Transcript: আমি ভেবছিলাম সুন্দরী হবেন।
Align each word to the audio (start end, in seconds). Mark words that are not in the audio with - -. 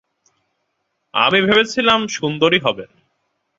আমি 1.13 1.39
ভেবছিলাম 1.41 1.99
সুন্দরী 2.07 2.59
হবেন। 2.59 2.89